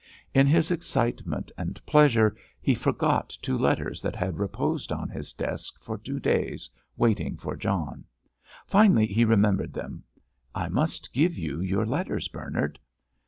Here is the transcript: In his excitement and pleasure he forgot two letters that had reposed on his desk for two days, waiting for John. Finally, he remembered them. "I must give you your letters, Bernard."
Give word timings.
In 0.33 0.47
his 0.47 0.71
excitement 0.71 1.51
and 1.59 1.79
pleasure 1.85 2.35
he 2.59 2.73
forgot 2.73 3.37
two 3.43 3.55
letters 3.55 4.01
that 4.01 4.15
had 4.15 4.39
reposed 4.39 4.91
on 4.91 5.09
his 5.09 5.31
desk 5.31 5.79
for 5.79 5.95
two 5.95 6.19
days, 6.19 6.67
waiting 6.97 7.37
for 7.37 7.55
John. 7.55 8.05
Finally, 8.65 9.05
he 9.05 9.23
remembered 9.23 9.73
them. 9.73 10.01
"I 10.55 10.69
must 10.69 11.13
give 11.13 11.37
you 11.37 11.61
your 11.61 11.85
letters, 11.85 12.27
Bernard." 12.29 12.79